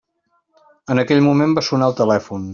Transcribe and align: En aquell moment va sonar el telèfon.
En 0.95 1.03
aquell 1.03 1.23
moment 1.29 1.55
va 1.59 1.67
sonar 1.69 1.91
el 1.93 1.99
telèfon. 2.05 2.49